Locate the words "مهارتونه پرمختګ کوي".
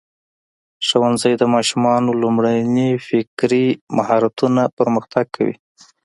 3.97-5.55